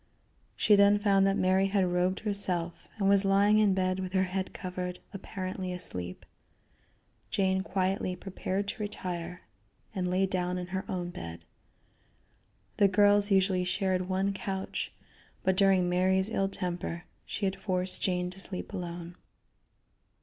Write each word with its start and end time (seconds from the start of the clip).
She 0.55 0.75
then 0.75 0.97
found 0.97 1.27
that 1.27 1.37
Mary 1.37 1.67
had 1.67 1.85
robed 1.85 2.21
herself 2.21 2.87
and 2.97 3.07
was 3.07 3.23
lying 3.23 3.59
in 3.59 3.75
bed 3.75 3.99
with 3.99 4.13
her 4.13 4.23
head 4.23 4.51
covered, 4.51 4.97
apparently 5.13 5.71
asleep. 5.71 6.25
Jane 7.29 7.61
quietly 7.61 8.15
prepared 8.15 8.67
to 8.69 8.81
retire, 8.81 9.41
and 9.93 10.09
lay 10.09 10.25
down 10.25 10.57
in 10.57 10.65
her 10.73 10.85
own 10.89 11.11
bed. 11.11 11.45
The 12.77 12.87
girls 12.87 13.29
usually 13.29 13.63
shared 13.63 14.09
one 14.09 14.33
couch, 14.33 14.91
but 15.43 15.55
during 15.55 15.87
Mary's 15.87 16.31
ill 16.31 16.49
temper 16.49 17.03
she 17.23 17.45
had 17.45 17.55
forced 17.55 18.01
Jane 18.01 18.31
to 18.31 18.39
sleep 18.39 18.73
alone. 18.73 19.15